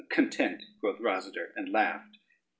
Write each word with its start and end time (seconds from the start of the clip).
"Content," 0.09 0.63
quoth 0.79 0.97
Rosader, 0.97 1.51
and 1.55 1.69
laughed. 1.69 2.17